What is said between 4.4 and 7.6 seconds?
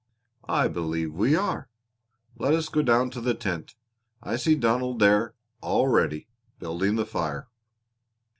Donald there already, building the fire."